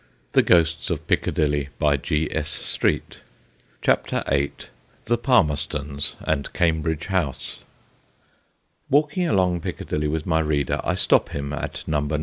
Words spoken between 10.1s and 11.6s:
my reader, I stop him